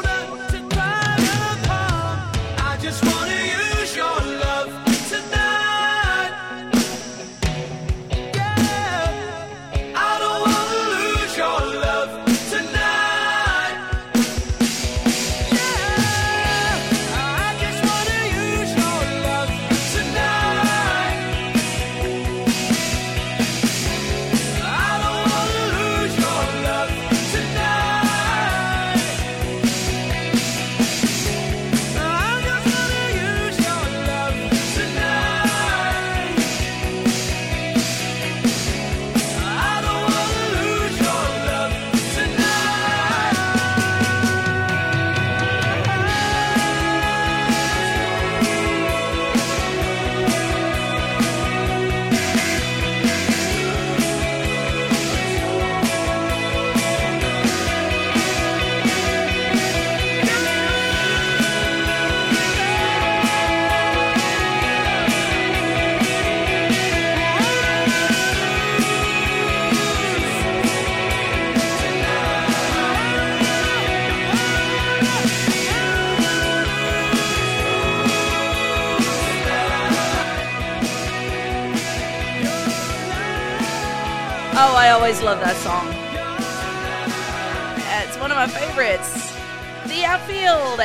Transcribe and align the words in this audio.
Another 0.00 0.51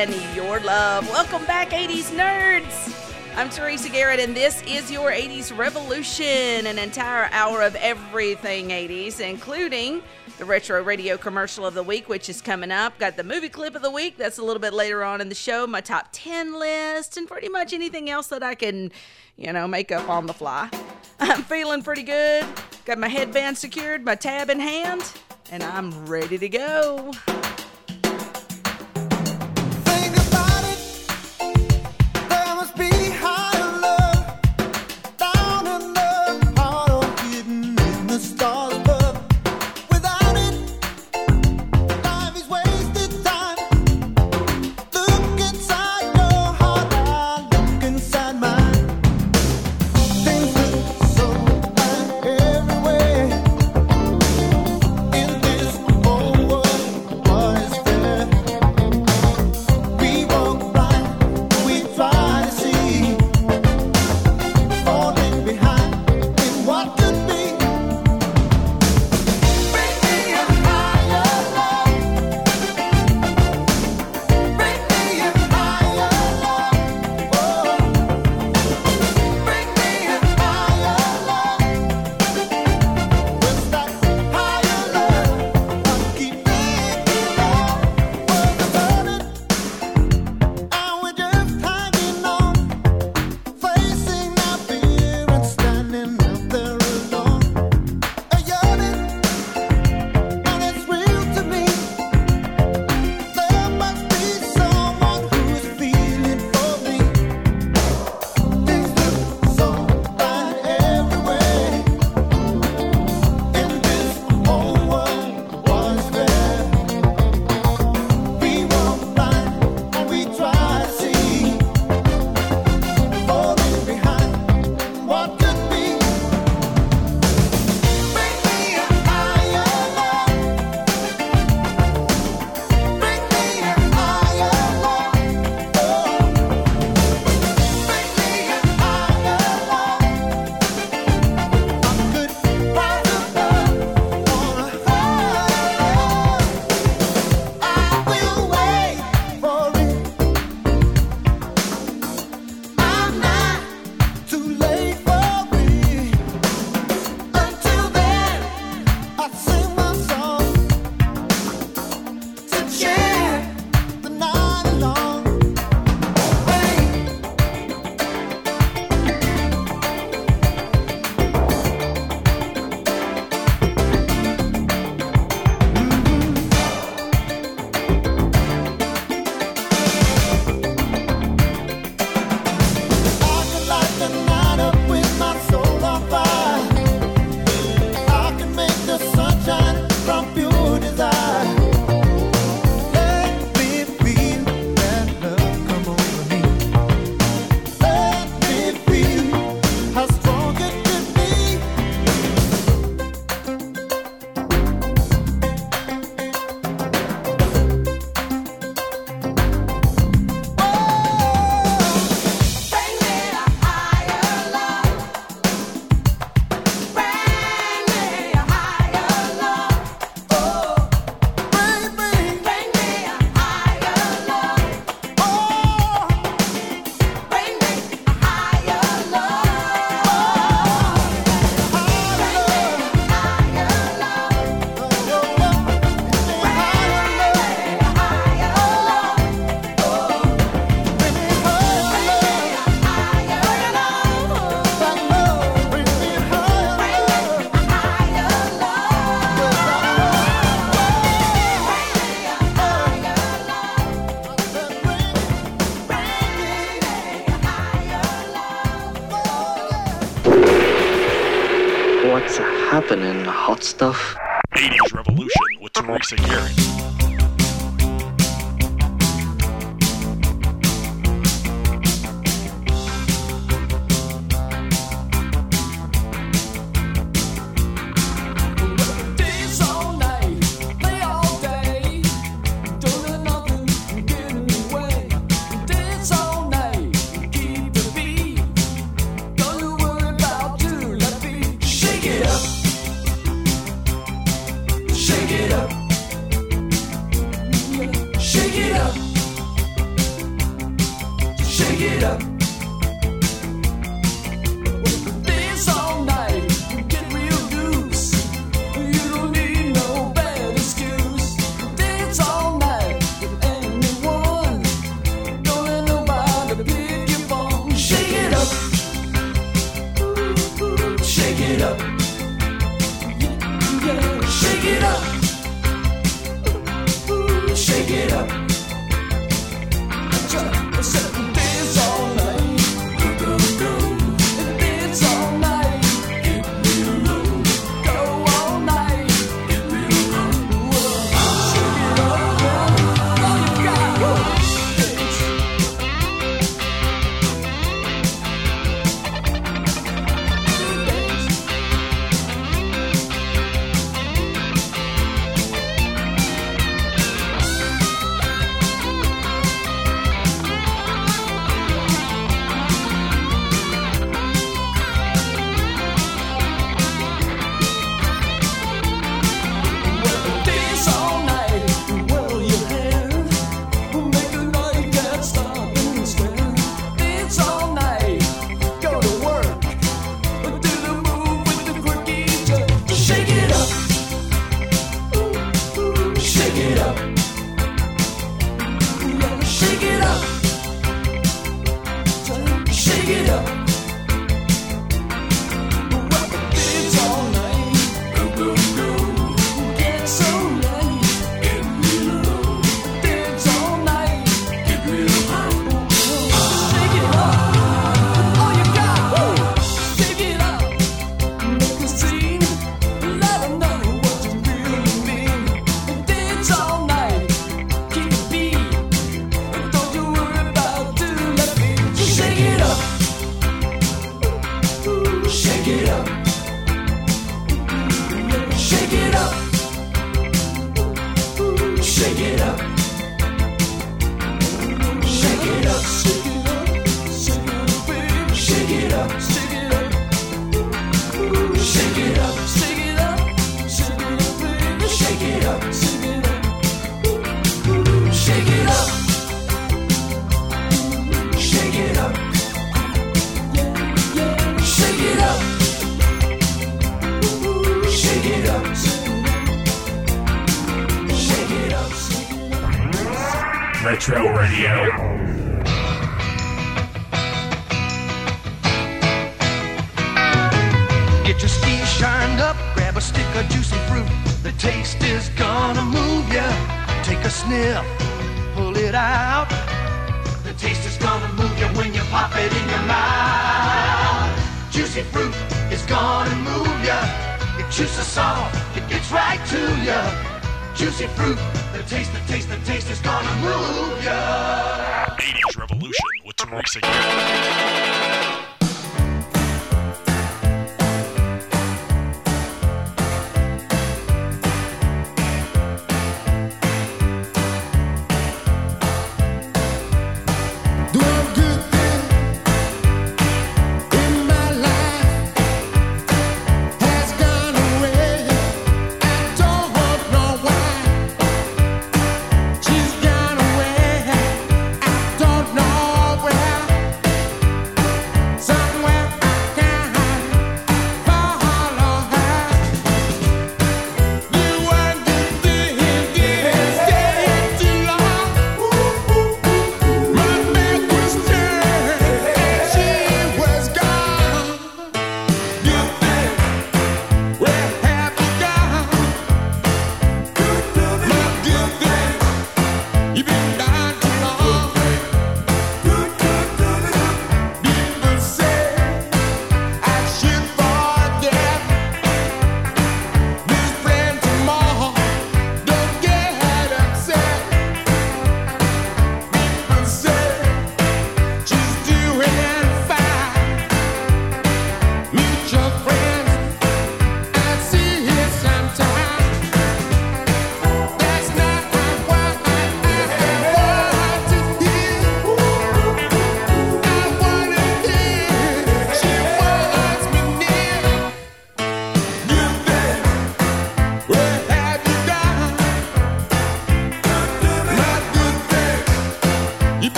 and 0.00 0.34
Your 0.34 0.60
Love. 0.60 1.06
Welcome 1.10 1.44
back, 1.44 1.72
80s 1.72 2.10
nerds. 2.16 3.36
I'm 3.36 3.50
Teresa 3.50 3.90
Garrett, 3.90 4.18
and 4.18 4.34
this 4.34 4.62
is 4.62 4.90
your 4.90 5.10
80s 5.12 5.54
revolution 5.54 6.66
an 6.66 6.78
entire 6.78 7.28
hour 7.32 7.60
of 7.60 7.76
everything 7.76 8.68
80s, 8.70 9.20
including 9.20 10.00
the 10.38 10.46
retro 10.46 10.82
radio 10.82 11.18
commercial 11.18 11.66
of 11.66 11.74
the 11.74 11.82
week, 11.82 12.08
which 12.08 12.30
is 12.30 12.40
coming 12.40 12.70
up. 12.70 12.98
Got 12.98 13.18
the 13.18 13.24
movie 13.24 13.50
clip 13.50 13.74
of 13.74 13.82
the 13.82 13.90
week, 13.90 14.16
that's 14.16 14.38
a 14.38 14.42
little 14.42 14.58
bit 14.58 14.72
later 14.72 15.04
on 15.04 15.20
in 15.20 15.28
the 15.28 15.34
show, 15.34 15.66
my 15.66 15.82
top 15.82 16.08
10 16.12 16.58
list, 16.58 17.18
and 17.18 17.28
pretty 17.28 17.50
much 17.50 17.74
anything 17.74 18.08
else 18.08 18.28
that 18.28 18.42
I 18.42 18.54
can, 18.54 18.90
you 19.36 19.52
know, 19.52 19.68
make 19.68 19.92
up 19.92 20.08
on 20.08 20.24
the 20.24 20.32
fly. 20.32 20.70
I'm 21.20 21.42
feeling 21.42 21.82
pretty 21.82 22.04
good. 22.04 22.46
Got 22.86 22.96
my 22.96 23.08
headband 23.08 23.58
secured, 23.58 24.02
my 24.02 24.14
tab 24.14 24.48
in 24.48 24.60
hand, 24.60 25.02
and 25.50 25.62
I'm 25.62 26.06
ready 26.06 26.38
to 26.38 26.48
go. 26.48 27.12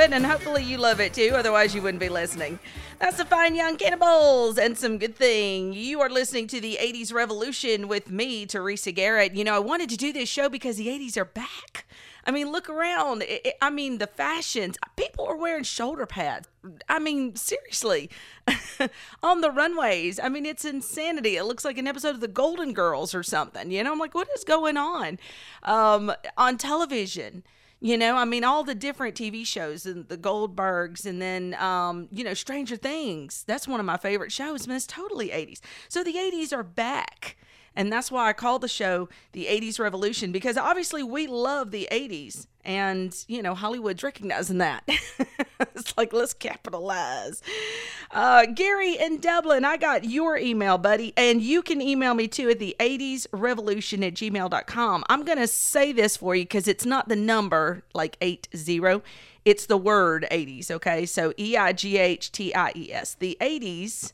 It, 0.00 0.12
and 0.12 0.24
hopefully 0.26 0.64
you 0.64 0.78
love 0.78 1.00
it 1.00 1.14
too. 1.14 1.32
Otherwise, 1.34 1.74
you 1.74 1.82
wouldn't 1.82 2.00
be 2.00 2.08
listening. 2.08 2.58
That's 2.98 3.16
the 3.18 3.24
Fine 3.24 3.54
Young 3.54 3.76
Cannibals 3.76 4.58
and 4.58 4.76
some 4.76 4.98
good 4.98 5.14
thing. 5.16 5.72
You 5.72 6.00
are 6.00 6.10
listening 6.10 6.46
to 6.48 6.60
the 6.60 6.78
80s 6.80 7.12
Revolution 7.12 7.88
with 7.88 8.10
me, 8.10 8.46
Teresa 8.46 8.92
Garrett. 8.92 9.34
You 9.34 9.44
know, 9.44 9.54
I 9.54 9.58
wanted 9.58 9.88
to 9.90 9.96
do 9.96 10.12
this 10.12 10.28
show 10.28 10.48
because 10.48 10.76
the 10.76 10.88
80s 10.88 11.16
are 11.16 11.24
back. 11.24 11.86
I 12.26 12.30
mean, 12.30 12.52
look 12.52 12.68
around. 12.68 13.22
It- 13.22 13.40
it- 13.46 13.56
I 13.62 13.70
mean, 13.70 13.98
the 13.98 14.06
fashions. 14.06 14.76
People 14.96 15.26
are 15.26 15.36
wearing 15.36 15.64
shoulder 15.64 16.04
pads. 16.06 16.48
I 16.88 16.98
mean, 16.98 17.34
seriously, 17.36 18.10
on 19.22 19.40
the 19.40 19.50
runways. 19.50 20.20
I 20.20 20.28
mean, 20.28 20.44
it's 20.44 20.64
insanity. 20.64 21.36
It 21.36 21.44
looks 21.44 21.64
like 21.64 21.78
an 21.78 21.86
episode 21.86 22.14
of 22.14 22.20
the 22.20 22.28
Golden 22.28 22.72
Girls 22.74 23.14
or 23.14 23.22
something. 23.22 23.70
You 23.70 23.82
know, 23.84 23.92
I'm 23.92 23.98
like, 23.98 24.14
what 24.14 24.28
is 24.36 24.44
going 24.44 24.76
on? 24.76 25.18
Um, 25.62 26.12
on 26.36 26.58
television. 26.58 27.42
You 27.82 27.96
know, 27.96 28.16
I 28.16 28.26
mean, 28.26 28.44
all 28.44 28.62
the 28.62 28.74
different 28.74 29.14
TV 29.14 29.46
shows 29.46 29.86
and 29.86 30.06
the 30.08 30.18
Goldbergs, 30.18 31.06
and 31.06 31.20
then, 31.20 31.54
um, 31.54 32.08
you 32.12 32.22
know, 32.22 32.34
Stranger 32.34 32.76
Things. 32.76 33.42
That's 33.46 33.66
one 33.66 33.80
of 33.80 33.86
my 33.86 33.96
favorite 33.96 34.32
shows, 34.32 34.66
and 34.66 34.76
it's 34.76 34.86
totally 34.86 35.28
80s. 35.30 35.60
So 35.88 36.04
the 36.04 36.14
80s 36.14 36.52
are 36.52 36.62
back. 36.62 37.36
And 37.74 37.92
that's 37.92 38.10
why 38.10 38.28
I 38.28 38.32
call 38.32 38.58
the 38.58 38.68
show 38.68 39.08
the 39.32 39.46
80s 39.46 39.78
Revolution 39.78 40.32
because 40.32 40.58
obviously 40.58 41.02
we 41.02 41.26
love 41.26 41.70
the 41.70 41.88
80s. 41.90 42.46
And, 42.64 43.16
you 43.26 43.42
know, 43.42 43.54
Hollywood's 43.54 44.02
recognizing 44.02 44.58
that. 44.58 44.82
it's 45.60 45.96
like, 45.96 46.12
let's 46.12 46.34
capitalize. 46.34 47.42
Uh, 48.10 48.46
Gary 48.46 48.96
in 48.96 49.18
Dublin, 49.18 49.64
I 49.64 49.76
got 49.76 50.04
your 50.04 50.36
email, 50.36 50.76
buddy. 50.76 51.12
And 51.16 51.40
you 51.40 51.62
can 51.62 51.80
email 51.80 52.14
me 52.14 52.28
too 52.28 52.50
at 52.50 52.58
the 52.58 52.76
80s 52.78 53.26
revolution 53.32 54.04
at 54.04 54.14
gmail.com. 54.14 55.04
I'm 55.08 55.24
to 55.24 55.46
say 55.46 55.92
this 55.92 56.16
for 56.16 56.34
you 56.34 56.44
because 56.44 56.68
it's 56.68 56.84
not 56.84 57.08
the 57.08 57.16
number 57.16 57.82
like 57.94 58.16
80. 58.20 59.02
It's 59.44 59.66
the 59.66 59.76
word 59.76 60.26
80s, 60.30 60.70
okay? 60.70 61.06
So 61.06 61.32
E 61.38 61.56
I 61.56 61.72
G 61.72 61.96
H 61.96 62.30
T 62.30 62.54
I 62.54 62.72
E 62.76 62.92
S. 62.92 63.14
The 63.14 63.38
80s 63.40 64.12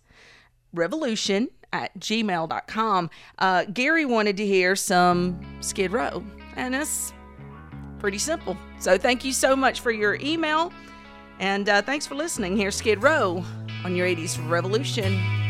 revolution 0.72 1.48
at 1.72 1.98
gmail.com. 1.98 3.10
Uh, 3.38 3.64
Gary 3.64 4.04
wanted 4.04 4.36
to 4.36 4.46
hear 4.46 4.76
some 4.76 5.40
Skid 5.60 5.92
Row, 5.92 6.24
and 6.54 6.74
it's 6.74 7.12
pretty 8.06 8.18
simple. 8.18 8.56
So 8.78 8.96
thank 8.96 9.24
you 9.24 9.32
so 9.32 9.56
much 9.56 9.80
for 9.80 9.90
your 9.90 10.16
email, 10.20 10.72
and 11.40 11.68
uh, 11.68 11.82
thanks 11.82 12.06
for 12.06 12.14
listening. 12.14 12.56
Here's 12.56 12.76
Skid 12.76 13.02
Row 13.02 13.44
on 13.84 13.96
your 13.96 14.06
80s 14.06 14.38
revolution. 14.48 15.45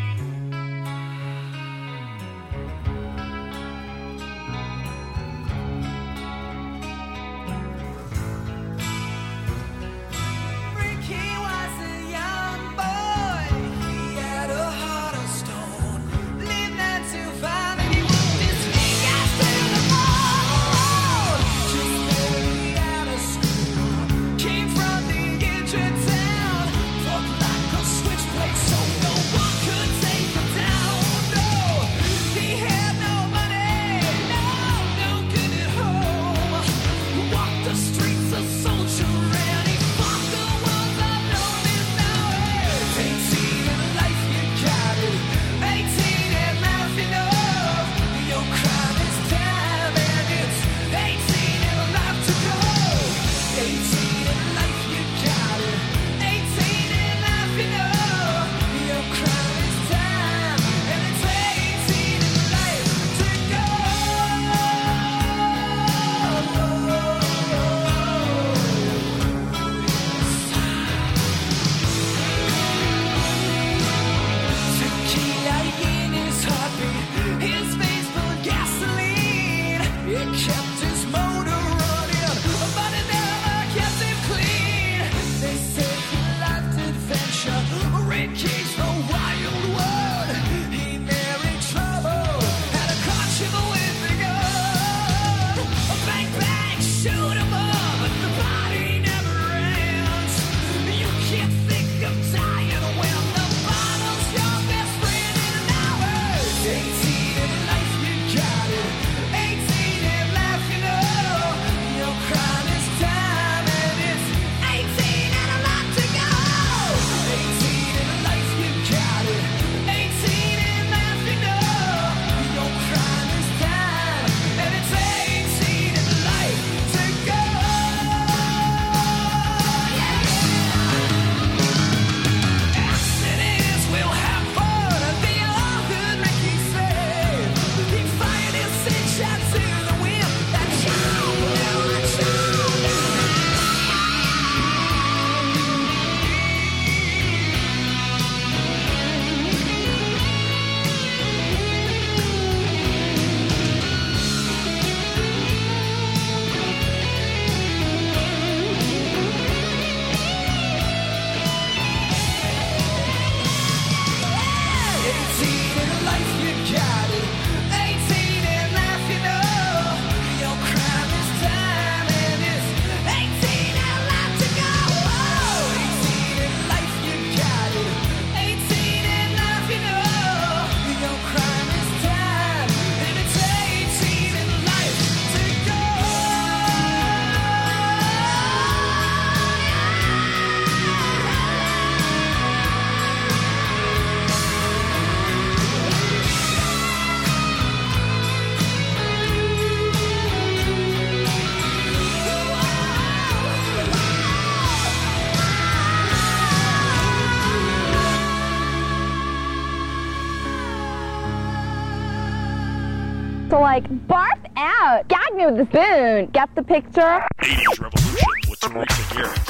Me 215.37 215.46
with 215.46 215.57
the 215.57 215.66
spoon. 215.66 216.31
Get 216.33 216.55
the 216.55 216.62
picture? 216.62 217.22
80s 217.40 217.81
Revolution 217.81 218.29
with 218.49 218.61
Teresa 218.61 219.14
Garrett. 219.14 219.40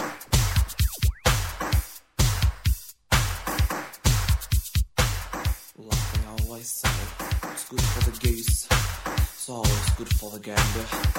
Like 5.79 6.13
they 6.13 6.45
always 6.45 6.71
say, 6.71 6.89
it's 7.53 7.69
good 7.69 7.81
for 7.81 8.11
the 8.11 8.19
goose. 8.19 8.69
It's 9.17 9.49
always 9.49 9.91
good 9.97 10.09
for 10.15 10.31
the 10.31 10.41
gander. 10.41 11.16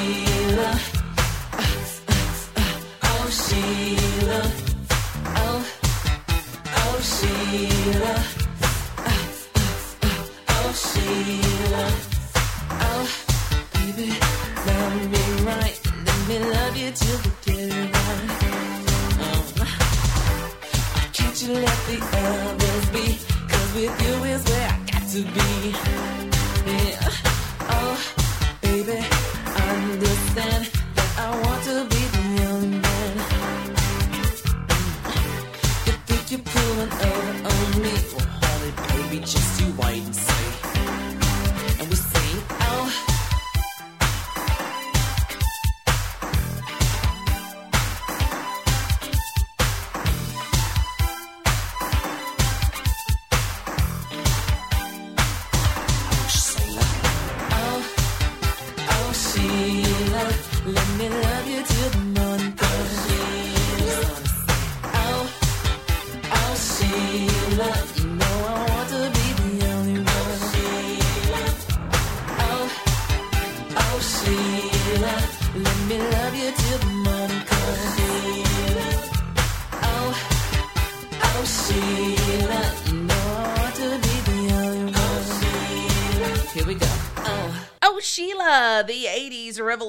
Oh, 0.00 0.27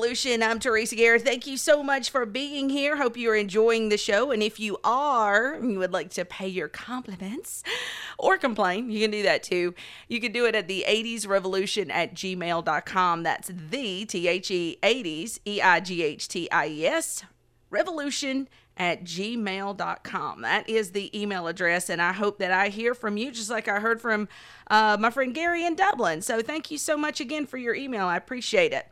Revolution. 0.09 0.41
I'm 0.41 0.57
Teresa 0.57 0.95
Garrett. 0.95 1.21
Thank 1.21 1.45
you 1.45 1.55
so 1.55 1.83
much 1.83 2.09
for 2.09 2.25
being 2.25 2.71
here. 2.71 2.97
Hope 2.97 3.15
you're 3.15 3.35
enjoying 3.35 3.89
the 3.89 3.97
show. 3.97 4.31
And 4.31 4.41
if 4.41 4.59
you 4.59 4.79
are, 4.83 5.53
and 5.53 5.71
you 5.71 5.77
would 5.77 5.93
like 5.93 6.09
to 6.13 6.25
pay 6.25 6.47
your 6.47 6.67
compliments 6.67 7.61
or 8.17 8.35
complain, 8.39 8.89
you 8.89 9.01
can 9.01 9.11
do 9.11 9.21
that 9.21 9.43
too. 9.43 9.75
You 10.07 10.19
can 10.19 10.31
do 10.31 10.47
it 10.47 10.55
at 10.55 10.67
the 10.67 10.83
80s 10.87 11.27
Revolution 11.27 11.91
at 11.91 12.15
gmail.com. 12.15 13.21
That's 13.21 13.49
the 13.49 14.05
T 14.05 14.27
H 14.27 14.49
E 14.49 14.79
80s, 14.81 15.41
E 15.45 15.61
I 15.61 15.79
G 15.79 16.01
H 16.01 16.27
T 16.27 16.49
I 16.49 16.65
E 16.65 16.87
S, 16.87 17.23
revolution 17.69 18.49
at 18.79 19.03
gmail.com. 19.03 20.41
That 20.41 20.69
is 20.69 20.91
the 20.91 21.21
email 21.21 21.47
address, 21.47 21.89
and 21.89 22.01
I 22.01 22.13
hope 22.13 22.39
that 22.39 22.51
I 22.51 22.69
hear 22.69 22.95
from 22.95 23.17
you 23.17 23.31
just 23.31 23.49
like 23.49 23.67
I 23.67 23.79
heard 23.79 24.01
from 24.01 24.29
uh, 24.67 24.97
my 24.99 25.11
friend 25.11 25.35
Gary 25.35 25.65
in 25.65 25.75
Dublin. 25.75 26.21
So 26.21 26.41
thank 26.41 26.71
you 26.71 26.77
so 26.77 26.97
much 26.97 27.19
again 27.19 27.45
for 27.45 27.57
your 27.57 27.75
email. 27.75 28.07
I 28.07 28.15
appreciate 28.15 28.71
it. 28.71 28.87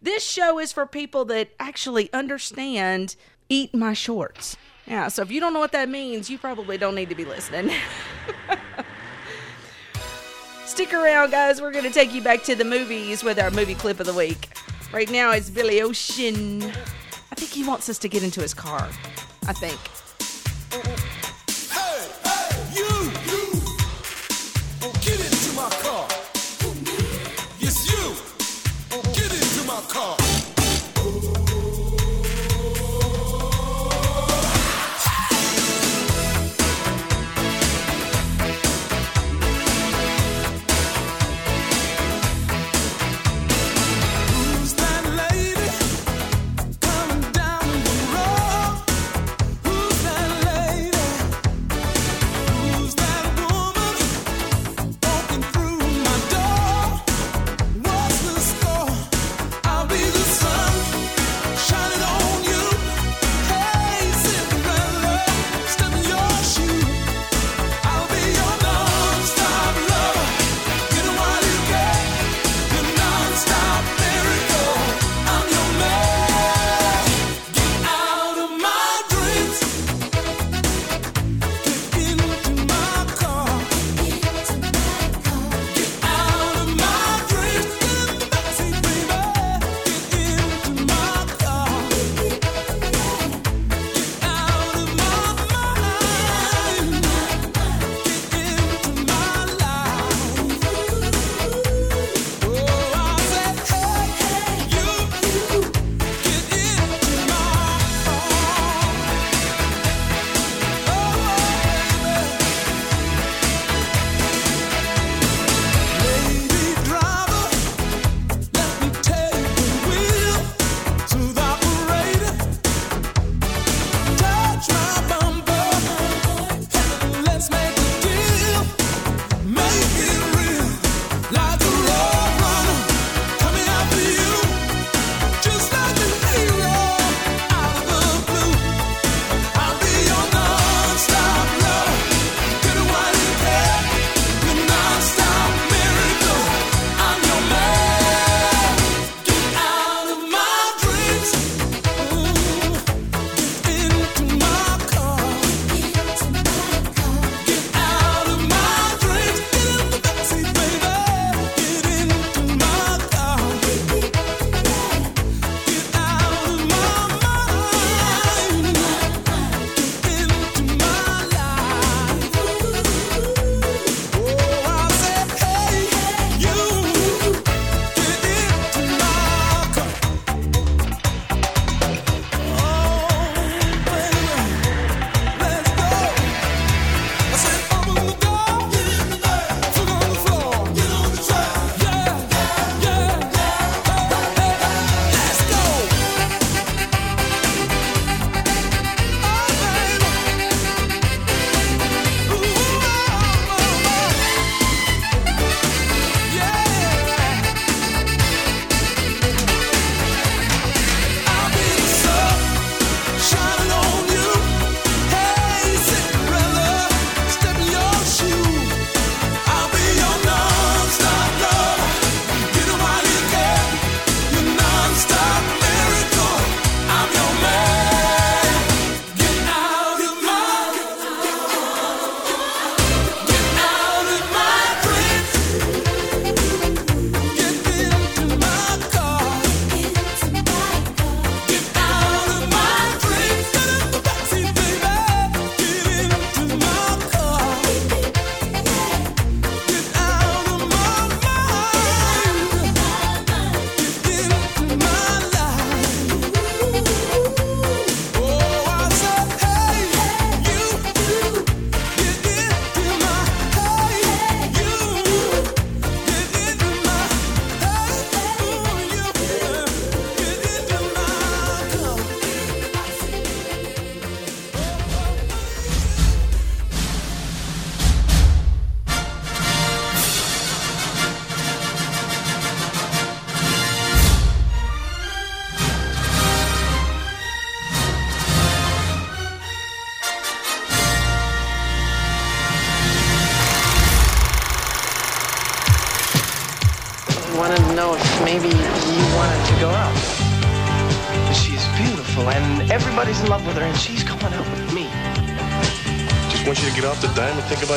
This 0.00 0.24
show 0.24 0.58
is 0.58 0.72
for 0.72 0.86
people 0.86 1.26
that 1.26 1.50
actually 1.60 2.12
understand 2.12 3.16
eat 3.48 3.74
my 3.74 3.92
shorts. 3.92 4.56
Yeah, 4.86 5.08
so 5.08 5.22
if 5.22 5.30
you 5.30 5.40
don't 5.40 5.52
know 5.52 5.60
what 5.60 5.72
that 5.72 5.88
means, 5.88 6.30
you 6.30 6.38
probably 6.38 6.78
don't 6.78 6.94
need 6.94 7.08
to 7.08 7.14
be 7.14 7.24
listening. 7.24 7.74
Stick 10.64 10.94
around, 10.94 11.30
guys. 11.30 11.60
We're 11.60 11.72
going 11.72 11.84
to 11.84 11.90
take 11.90 12.12
you 12.12 12.22
back 12.22 12.42
to 12.44 12.54
the 12.54 12.64
movies 12.64 13.22
with 13.22 13.38
our 13.38 13.50
movie 13.50 13.74
clip 13.74 14.00
of 14.00 14.06
the 14.06 14.14
week. 14.14 14.48
Right 14.92 15.10
now, 15.10 15.32
it's 15.32 15.50
Billy 15.50 15.82
Ocean. 15.82 16.72
I 17.30 17.34
think 17.34 17.50
he 17.50 17.64
wants 17.64 17.88
us 17.88 17.98
to 17.98 18.08
get 18.08 18.22
into 18.22 18.40
his 18.40 18.54
car. 18.54 18.88
I 19.46 19.52
think. 19.52 19.78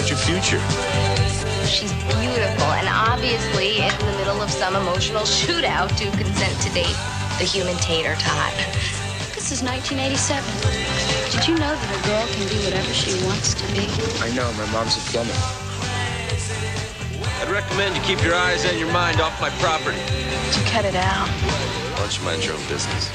About 0.10 0.28
your 0.28 0.42
future. 0.42 0.60
She's 1.66 1.94
beautiful 2.18 2.72
and 2.74 2.88
obviously 2.90 3.78
in 3.82 3.98
the 4.00 4.18
middle 4.18 4.42
of 4.42 4.50
some 4.50 4.76
emotional 4.76 5.22
shootout 5.22 5.96
to 5.98 6.06
consent 6.18 6.60
to 6.62 6.70
date 6.74 6.96
the 7.38 7.46
human 7.46 7.76
tater 7.78 8.16
tot. 8.16 8.54
This 9.36 9.52
is 9.52 9.62
1987. 9.64 10.44
Did 11.32 11.48
you 11.48 11.56
know 11.56 11.76
that 11.76 11.90
a 11.94 12.08
girl 12.08 12.26
can 12.34 12.48
be 12.50 12.64
whatever 12.66 12.94
she 12.94 13.14
wants 13.26 13.54
to 13.54 13.66
be? 13.74 13.88
I 14.22 14.34
know, 14.36 14.52
my 14.54 14.70
mom's 14.72 14.98
a 14.98 15.02
plumber. 15.12 15.34
I'd 17.42 17.50
recommend 17.50 17.96
you 17.96 18.02
keep 18.04 18.24
your 18.24 18.36
eyes 18.36 18.66
and 18.66 18.80
your 18.80 18.92
mind 18.92 19.22
off 19.22 19.40
my 19.40 19.50
property. 19.62 20.00
To 20.00 20.62
cut 20.72 20.86
it 20.86 20.96
out. 20.96 21.28
Why 21.28 22.00
don't 22.00 22.18
you 22.18 22.26
mind 22.26 22.46
your 22.46 22.56
own 22.56 22.68
business? 22.68 23.10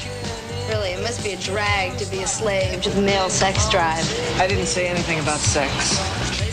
Really, 0.69 0.91
it 0.91 1.01
must 1.03 1.23
be 1.23 1.33
a 1.33 1.37
drag 1.37 1.97
to 1.99 2.05
be 2.09 2.23
a 2.23 2.27
slave 2.27 2.81
to 2.81 2.89
the 2.89 3.01
male 3.01 3.29
sex 3.29 3.69
drive. 3.69 4.05
I 4.39 4.47
didn't 4.47 4.65
say 4.65 4.87
anything 4.87 5.19
about 5.19 5.39
sex. 5.39 6.01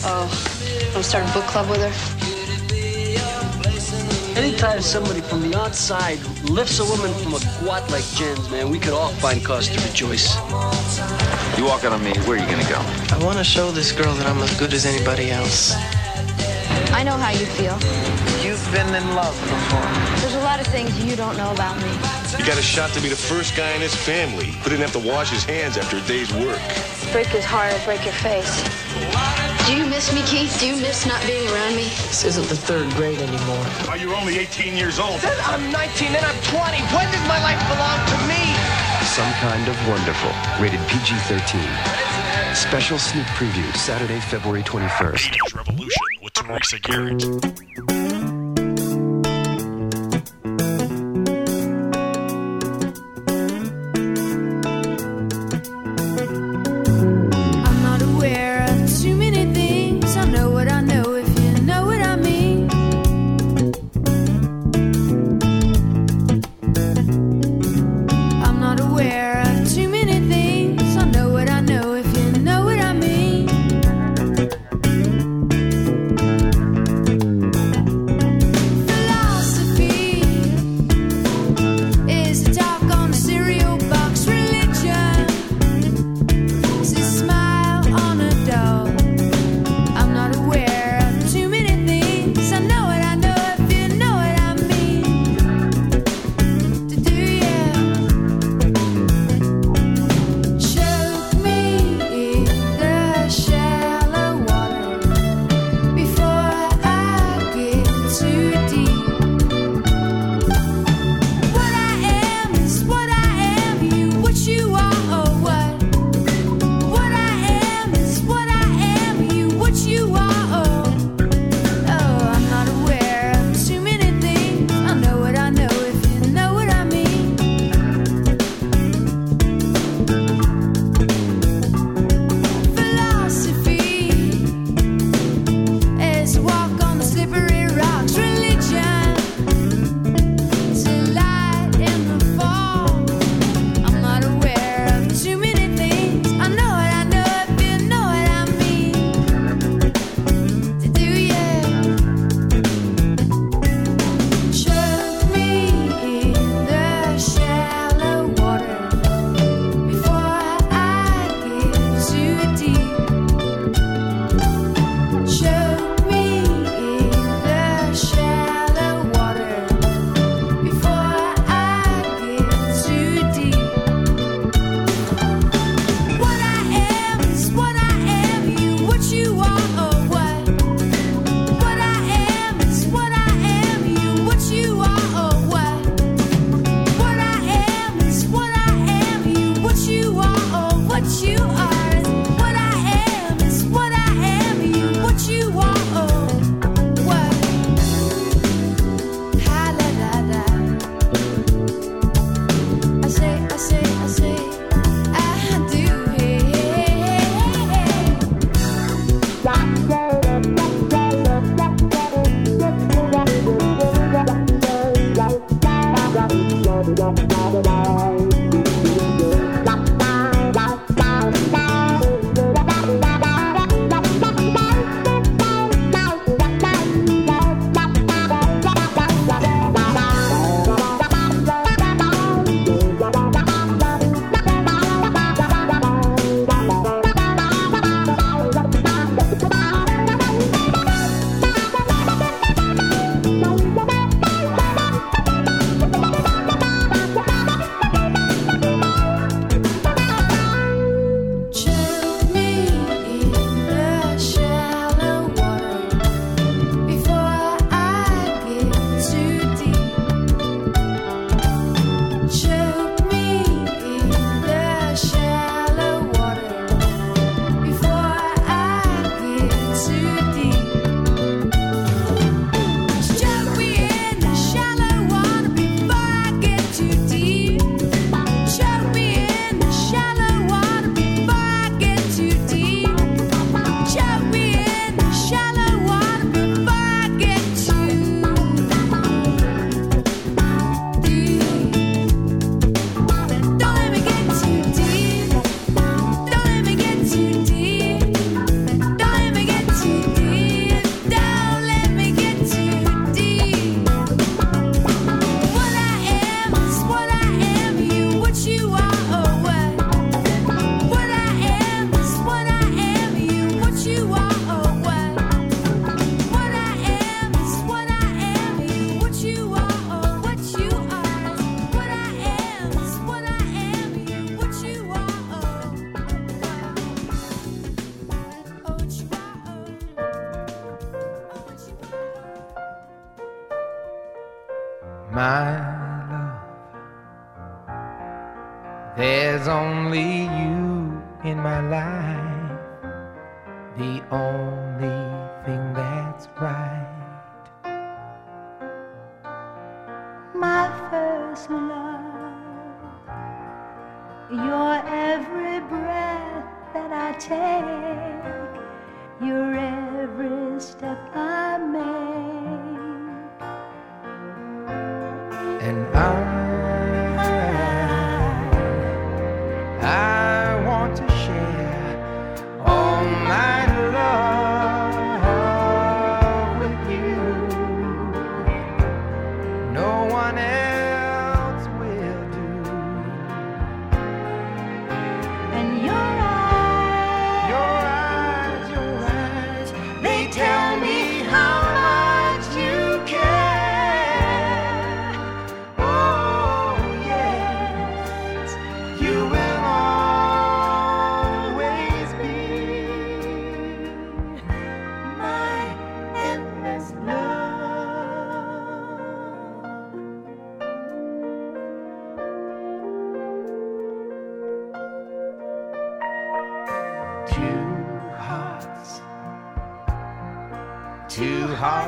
Oh, 0.05 0.27
want 0.95 0.95
to 0.95 1.03
start 1.05 1.29
a 1.29 1.33
book 1.33 1.45
club 1.45 1.71
with 1.71 1.79
her? 1.81 1.93
Anytime 4.37 4.81
somebody 4.81 5.21
from 5.21 5.49
the 5.49 5.57
outside 5.57 6.19
lifts 6.51 6.81
a 6.81 6.85
woman 6.85 7.15
from 7.23 7.35
a 7.35 7.41
quat 7.59 7.88
like 7.91 8.05
Jen's, 8.15 8.51
man, 8.51 8.69
we 8.71 8.81
could 8.81 8.95
all 8.95 9.11
find 9.23 9.45
cause 9.45 9.69
to 9.69 9.81
rejoice. 9.87 10.35
You 11.57 11.67
walk 11.67 11.85
out 11.85 11.93
on 11.93 12.03
me, 12.03 12.12
where 12.27 12.37
are 12.37 12.43
you 12.43 12.51
gonna 12.51 12.69
go? 12.69 12.81
I 13.15 13.19
want 13.23 13.38
to 13.38 13.45
show 13.45 13.71
this 13.71 13.93
girl 13.93 14.12
that 14.15 14.27
I'm 14.27 14.43
as 14.43 14.59
good 14.59 14.73
as 14.75 14.87
anybody 14.87 15.31
else. 15.31 15.75
I 16.91 17.05
know 17.05 17.17
how 17.17 17.31
you 17.31 17.47
feel. 17.47 17.79
You've 18.45 18.65
been 18.73 18.93
in 18.95 19.15
love 19.15 19.38
before. 19.41 20.21
There's 20.21 20.35
a 20.35 20.41
lot 20.41 20.61
of 20.61 20.67
things 20.67 20.99
you 21.05 21.15
don't 21.15 21.37
know 21.37 21.53
about 21.53 21.77
me. 21.79 21.91
You 22.38 22.45
got 22.45 22.59
a 22.59 22.62
shot 22.62 22.91
to 22.95 23.01
be 23.01 23.09
the 23.09 23.15
first 23.15 23.57
guy 23.57 23.71
in 23.73 23.81
his 23.81 23.95
family 23.95 24.47
who 24.47 24.71
didn't 24.71 24.83
have 24.83 25.01
to 25.01 25.09
wash 25.09 25.31
his 25.31 25.45
hands 25.45 25.77
after 25.77 25.99
a 25.99 26.01
day's 26.03 26.33
work. 26.35 26.61
Break 27.12 27.29
his 27.29 27.45
heart 27.45 27.73
or 27.73 27.85
break 27.85 28.05
your 28.05 28.15
face. 28.15 28.51
Do 29.66 29.77
you 29.77 29.87
miss 29.87 30.12
me, 30.12 30.22
Keith? 30.22 30.59
Do 30.59 30.66
you 30.66 30.77
miss 30.77 31.07
not 31.07 31.25
being 31.25 31.46
around 31.53 31.77
me? 31.77 31.85
This 32.11 32.25
isn't 32.25 32.48
the 32.48 32.57
third 32.57 32.90
grade 32.94 33.18
anymore. 33.18 33.64
Now 33.87 33.94
you're 33.94 34.14
only 34.14 34.38
18 34.38 34.77
years 34.77 34.98
old. 34.98 35.20
Then 35.20 35.38
I'm 35.44 35.70
19, 35.70 36.12
then 36.12 36.25
I'm 36.25 36.40
20. 36.51 36.79
When 36.90 37.11
did 37.11 37.22
my 37.29 37.40
life 37.42 37.62
belong 37.70 37.98
to 38.11 38.18
me? 38.27 38.42
Some 39.07 39.33
Kind 39.35 39.68
of 39.68 39.77
Wonderful, 39.88 40.33
rated 40.61 40.81
PG 40.88 41.14
13. 41.31 41.61
Special 42.55 42.98
sneak 42.98 43.27
preview 43.38 43.64
Saturday, 43.77 44.18
February 44.20 44.62
21st. 44.62 45.31
80s 45.31 45.55
Revolution 45.55 46.07
with 46.22 46.33
Teresa 46.33 46.79
Garrett. 46.81 48.02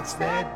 Two 0.04 0.22
hearts 0.22 0.53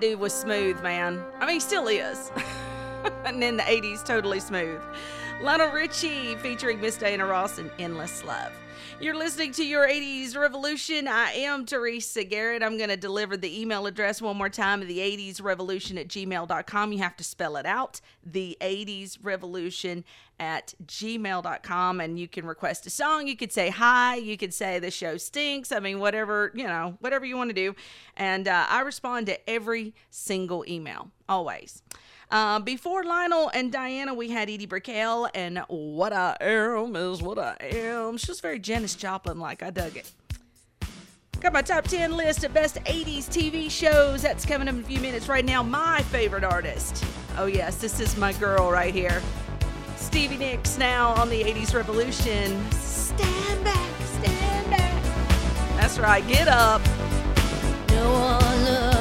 Dude 0.00 0.20
was 0.20 0.32
smooth, 0.32 0.80
man. 0.80 1.20
I 1.40 1.46
mean, 1.46 1.54
he 1.54 1.60
still 1.60 1.88
is. 1.88 2.30
and 3.24 3.42
in 3.42 3.56
the 3.56 3.64
80s, 3.64 4.04
totally 4.04 4.38
smooth. 4.38 4.80
Lionel 5.42 5.70
Richie 5.70 6.36
featuring 6.36 6.80
Miss 6.80 6.96
Diana 6.96 7.26
Ross 7.26 7.58
and 7.58 7.70
Endless 7.78 8.22
Love. 8.24 8.52
You're 9.00 9.16
listening 9.16 9.52
to 9.52 9.64
your 9.64 9.86
80s 9.86 10.36
Revolution. 10.36 11.06
I 11.06 11.30
am 11.30 11.64
Teresa 11.64 12.24
Garrett. 12.24 12.64
I'm 12.64 12.76
going 12.76 12.88
to 12.88 12.96
deliver 12.96 13.36
the 13.36 13.60
email 13.60 13.86
address 13.86 14.20
one 14.20 14.36
more 14.36 14.48
time 14.48 14.80
the 14.80 14.98
80s 14.98 15.40
Revolution 15.40 15.96
at 15.98 16.08
gmail.com. 16.08 16.92
You 16.92 16.98
have 16.98 17.16
to 17.18 17.22
spell 17.22 17.56
it 17.58 17.64
out. 17.64 18.00
The 18.26 18.58
80s 18.60 19.18
Revolution 19.22 20.04
at 20.40 20.74
gmail.com. 20.84 22.00
And 22.00 22.18
you 22.18 22.26
can 22.26 22.44
request 22.44 22.88
a 22.88 22.90
song. 22.90 23.28
You 23.28 23.36
could 23.36 23.52
say 23.52 23.70
hi. 23.70 24.16
You 24.16 24.36
could 24.36 24.52
say 24.52 24.80
the 24.80 24.90
show 24.90 25.16
stinks. 25.16 25.70
I 25.70 25.78
mean, 25.78 26.00
whatever, 26.00 26.50
you 26.56 26.66
know, 26.66 26.96
whatever 26.98 27.24
you 27.24 27.36
want 27.36 27.50
to 27.50 27.54
do. 27.54 27.76
And 28.16 28.48
uh, 28.48 28.66
I 28.68 28.80
respond 28.80 29.26
to 29.26 29.48
every 29.48 29.94
single 30.10 30.64
email, 30.66 31.12
always. 31.28 31.84
Uh, 32.30 32.58
before 32.60 33.04
Lionel 33.04 33.50
and 33.54 33.72
Diana, 33.72 34.12
we 34.12 34.28
had 34.28 34.50
Edie 34.50 34.66
Brickell, 34.66 35.30
and 35.34 35.64
What 35.68 36.12
I 36.12 36.36
Am 36.40 36.94
is 36.94 37.22
What 37.22 37.38
I 37.38 37.56
Am. 37.60 38.18
She 38.18 38.30
was 38.30 38.40
very 38.40 38.58
Janis 38.58 38.94
Joplin 38.94 39.38
like. 39.38 39.62
I 39.62 39.70
dug 39.70 39.96
it. 39.96 40.10
Got 41.40 41.52
my 41.52 41.62
top 41.62 41.84
10 41.84 42.16
list 42.16 42.44
of 42.44 42.52
best 42.52 42.76
80s 42.84 43.28
TV 43.28 43.70
shows. 43.70 44.22
That's 44.22 44.44
coming 44.44 44.68
up 44.68 44.74
in 44.74 44.80
a 44.80 44.84
few 44.84 45.00
minutes 45.00 45.28
right 45.28 45.44
now. 45.44 45.62
My 45.62 46.02
favorite 46.02 46.44
artist. 46.44 47.04
Oh, 47.38 47.46
yes, 47.46 47.76
this 47.76 48.00
is 48.00 48.16
my 48.16 48.32
girl 48.34 48.70
right 48.70 48.92
here. 48.92 49.22
Stevie 49.96 50.36
Nicks 50.36 50.76
now 50.78 51.10
on 51.14 51.30
the 51.30 51.42
80s 51.42 51.74
Revolution. 51.74 52.70
Stand 52.72 53.64
back, 53.64 54.00
stand 54.02 54.70
back. 54.70 55.02
That's 55.76 55.98
right. 55.98 56.26
Get 56.26 56.48
up. 56.48 56.82
No 57.90 58.12
one. 58.12 58.97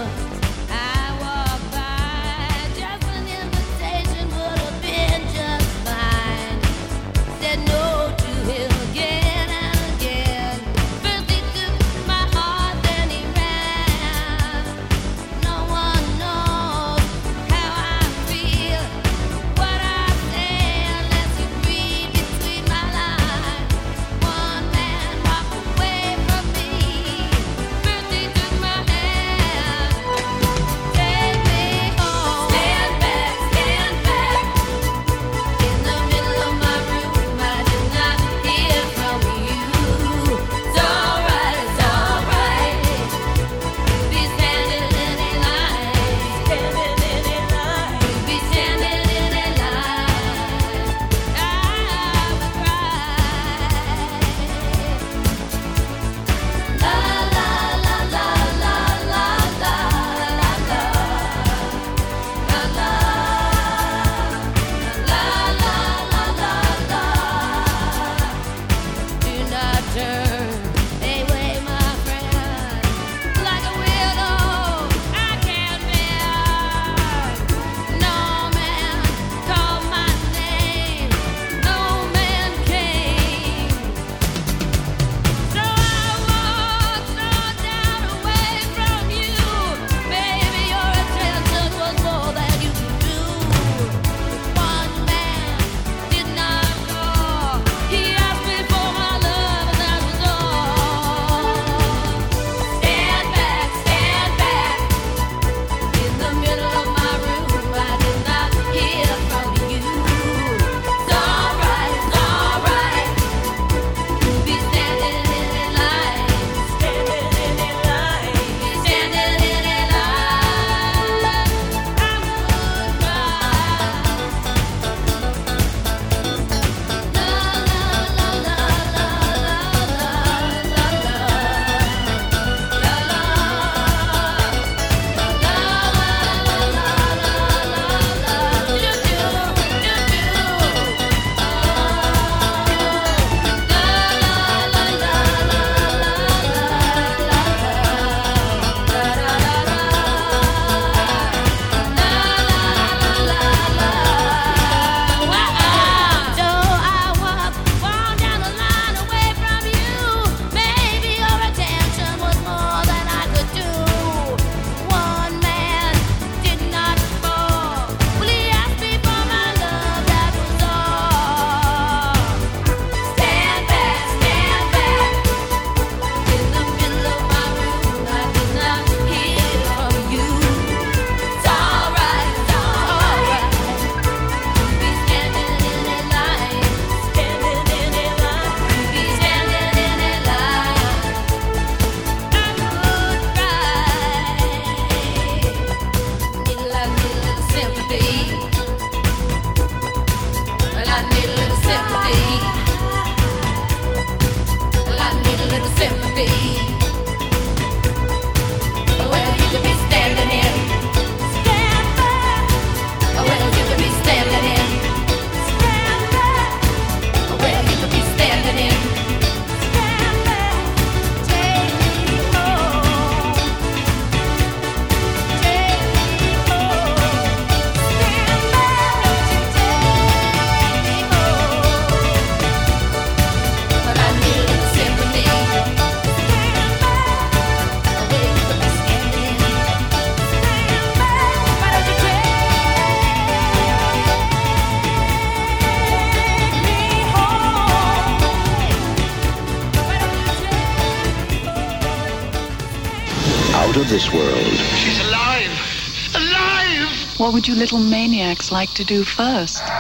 Would 257.38 257.48
you 257.48 257.54
little 257.54 257.78
maniacs 257.78 258.52
like 258.52 258.74
to 258.74 258.84
do 258.84 259.04
first? 259.04 259.72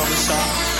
Herr 0.00 0.06
Kommissar. 0.06 0.79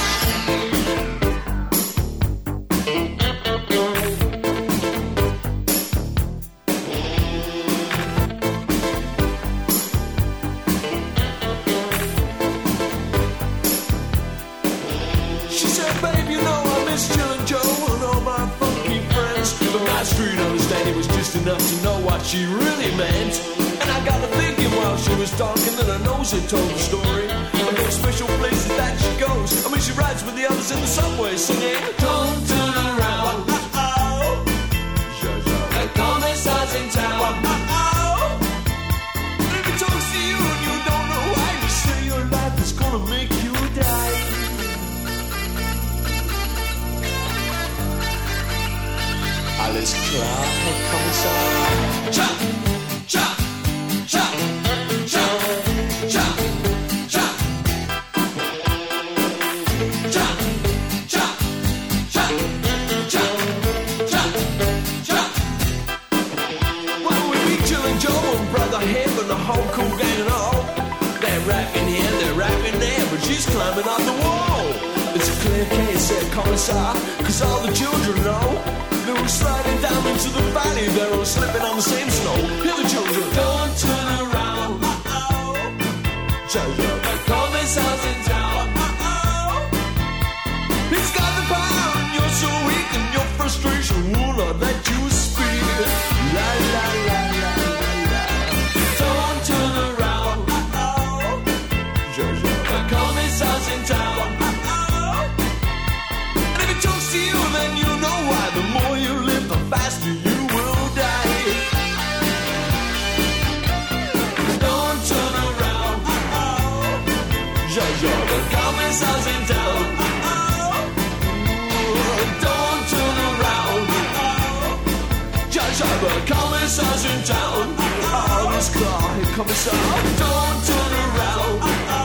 Uh-oh. 131.63 132.01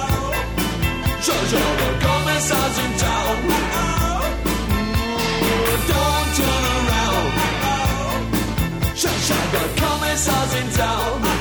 Jojo, 8.96 9.38
the 9.52 9.72
Commissar's 9.82 10.54
in 10.56 10.72
town. 10.78 11.35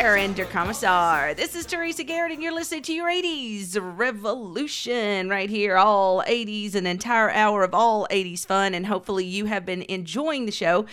After 0.00 0.12
the 0.12 0.16
fire 0.16 0.24
and 0.24 0.34
Der 0.34 0.46
Kommissar. 0.46 1.34
This 1.34 1.54
is 1.54 1.66
Teresa 1.66 2.04
Garrett, 2.04 2.32
and 2.32 2.42
you're 2.42 2.54
listening 2.54 2.82
to 2.84 2.94
your 2.94 3.10
80s 3.10 3.76
Revolution 3.78 5.28
right 5.28 5.50
here. 5.50 5.76
All 5.76 6.22
80s, 6.22 6.74
an 6.74 6.86
entire 6.86 7.28
hour 7.30 7.64
of 7.64 7.74
all 7.74 8.06
80s 8.10 8.46
fun, 8.46 8.72
and 8.72 8.86
hopefully 8.86 9.26
you 9.26 9.44
have 9.44 9.66
been 9.66 9.82
enjoying 9.90 10.46
the 10.46 10.52
show 10.52 10.86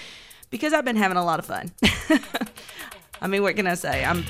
because 0.50 0.74
I've 0.74 0.84
been 0.84 0.98
having 0.98 1.16
a 1.16 1.24
lot 1.24 1.40
of 1.40 1.46
fun. 1.46 1.72
I 3.22 3.28
mean, 3.28 3.44
what 3.44 3.56
can 3.56 3.66
I 3.66 3.76
say? 3.76 4.04
I'm, 4.04 4.26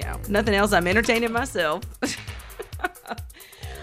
you 0.00 0.06
know, 0.06 0.20
nothing 0.28 0.54
else. 0.54 0.72
I'm 0.72 0.88
entertaining 0.88 1.30
myself. 1.30 1.84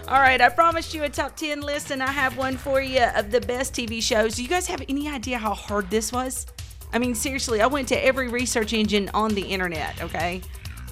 All 0.06 0.20
right, 0.20 0.42
I 0.42 0.50
promised 0.50 0.92
you 0.92 1.04
a 1.04 1.08
top 1.08 1.36
10 1.36 1.62
list, 1.62 1.90
and 1.90 2.02
I 2.02 2.12
have 2.12 2.36
one 2.36 2.58
for 2.58 2.82
you 2.82 3.02
of 3.16 3.30
the 3.30 3.40
best 3.40 3.72
TV 3.72 4.02
shows. 4.02 4.36
Do 4.36 4.42
you 4.42 4.48
guys 4.48 4.66
have 4.66 4.82
any 4.90 5.08
idea 5.08 5.38
how 5.38 5.54
hard 5.54 5.88
this 5.88 6.12
was? 6.12 6.46
I 6.94 6.98
mean, 6.98 7.16
seriously, 7.16 7.60
I 7.60 7.66
went 7.66 7.88
to 7.88 8.04
every 8.04 8.28
research 8.28 8.72
engine 8.72 9.10
on 9.12 9.34
the 9.34 9.42
internet, 9.42 10.00
okay? 10.00 10.40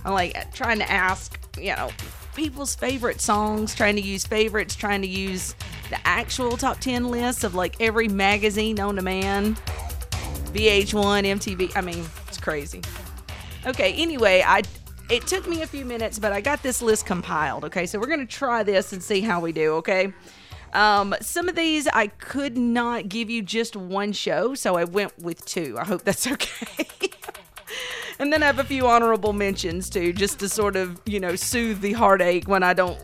I'm 0.05 0.13
like 0.13 0.53
trying 0.53 0.81
to 0.81 0.91
ask, 0.91 1.39
you 1.57 1.77
know, 1.77 1.91
people's 2.35 2.75
favorite 2.75 3.21
songs, 3.21 3.73
trying 3.73 3.95
to 3.95 4.03
use 4.03 4.27
favorites, 4.27 4.75
trying 4.75 5.01
to 5.03 5.09
use 5.09 5.55
the 5.91 5.99
actual 6.05 6.57
top 6.57 6.81
10 6.81 7.09
lists 7.09 7.45
of 7.45 7.55
like 7.55 7.81
every 7.81 8.09
magazine 8.09 8.75
to 8.75 8.93
man, 9.01 9.55
VH1, 10.53 11.25
MTV. 11.25 11.77
I 11.77 11.81
mean, 11.83 12.05
it's 12.27 12.39
crazy. 12.39 12.83
Okay, 13.65 13.93
anyway, 13.93 14.43
I 14.45 14.63
it 15.09 15.27
took 15.29 15.47
me 15.47 15.63
a 15.63 15.67
few 15.69 15.85
minutes, 15.85 16.19
but 16.19 16.33
I 16.33 16.41
got 16.41 16.65
this 16.65 16.83
list 16.83 17.07
compiled. 17.07 17.65
Okay, 17.67 17.87
so 17.87 18.01
we're 18.01 18.07
gonna 18.09 18.27
try 18.27 18.65
this 18.65 18.93
and 18.93 19.01
see 19.01 19.21
how 19.21 19.39
we 19.39 19.53
do. 19.53 19.75
Okay. 19.75 20.13
Um, 20.73 21.15
some 21.21 21.49
of 21.49 21.55
these 21.55 21.87
I 21.89 22.07
could 22.09 22.57
not 22.57 23.09
give 23.09 23.29
you 23.29 23.43
just 23.43 23.77
one 23.77 24.13
show, 24.13 24.55
so 24.55 24.77
I 24.77 24.85
went 24.85 25.19
with 25.19 25.45
two. 25.45 25.77
I 25.79 25.85
hope 25.85 26.05
that's 26.05 26.27
okay. 26.33 26.89
and 28.19 28.33
then 28.33 28.43
I 28.43 28.47
have 28.47 28.59
a 28.59 28.65
few 28.65 28.87
honorable 28.87 29.33
mentions 29.33 29.91
too, 29.91 30.13
just 30.13 30.39
to 30.41 30.49
sort 30.49 30.77
of, 30.77 31.01
you 31.05 31.21
know, 31.21 31.37
soothe 31.37 31.81
the 31.81 31.93
heartache 31.93 32.49
when 32.49 32.63
I 32.63 32.73
don't 32.73 32.99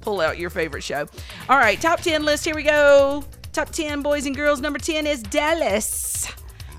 pull 0.00 0.20
out 0.20 0.38
your 0.38 0.50
favorite 0.50 0.82
show. 0.82 1.06
All 1.48 1.58
right, 1.58 1.80
top 1.80 2.00
10 2.00 2.24
list. 2.24 2.44
Here 2.44 2.54
we 2.54 2.64
go. 2.64 3.24
Top 3.52 3.70
10 3.70 4.02
boys 4.02 4.26
and 4.26 4.34
girls. 4.34 4.60
Number 4.60 4.78
10 4.78 5.06
is 5.06 5.22
Dallas. 5.22 6.26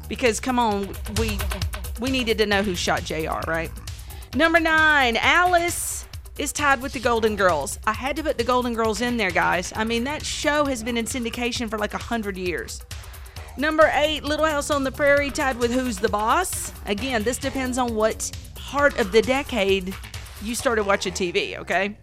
Because 0.10 0.40
come 0.40 0.60
on, 0.60 0.94
we 1.18 1.40
we 2.00 2.12
needed 2.12 2.38
to 2.40 2.46
know 2.46 2.62
who 2.62 2.76
shot 2.76 3.04
JR, 3.04 3.40
right? 3.48 3.72
Number 4.36 4.60
9, 4.60 5.16
Alice 5.18 6.03
is 6.38 6.52
tied 6.52 6.82
with 6.82 6.94
the 6.94 7.00
Golden 7.00 7.36
Girls. 7.36 7.80
I 7.86 7.94
had 7.94 8.16
to 8.16 8.24
put 8.24 8.38
the 8.38 8.44
Golden 8.44 8.74
Girls 8.74 9.02
in 9.02 9.18
there, 9.18 9.32
guys. 9.32 9.72
I 9.76 9.84
mean, 9.84 10.04
that 10.06 10.26
show 10.26 10.66
has 10.66 10.84
been 10.84 10.98
in 10.98 11.06
syndication 11.06 11.70
for 11.70 11.78
like 11.78 11.94
a 11.94 11.98
100 11.98 12.38
years. 12.38 12.82
Number 13.56 13.92
8, 13.94 14.24
Little 14.24 14.48
House 14.48 14.72
on 14.72 14.84
the 14.84 14.92
Prairie 14.92 15.30
tied 15.30 15.58
with 15.60 15.72
Who's 15.72 16.00
the 16.00 16.10
Boss. 16.10 16.74
Again, 16.88 17.24
this 17.24 17.38
depends 17.38 17.78
on 17.78 17.94
what 17.94 18.32
part 18.56 19.00
of 19.00 19.12
the 19.12 19.22
decade 19.22 19.94
you 20.42 20.56
started 20.56 20.86
watching 20.86 21.14
TV, 21.14 21.58
okay? 21.60 21.96